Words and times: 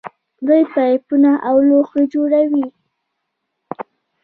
دوی 0.45 0.63
پایپونه 0.73 1.31
او 1.47 1.55
لوښي 1.67 2.03
جوړوي. 2.13 2.65